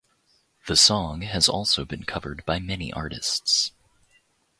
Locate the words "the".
0.65-0.75